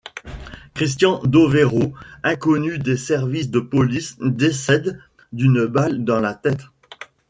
[0.73, 1.93] Christian Dovéro,
[2.23, 4.99] inconnu des services de police, décède
[5.31, 6.63] d'une balle dans la tête.